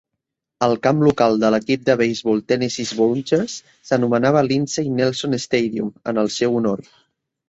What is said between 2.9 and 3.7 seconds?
Volunteers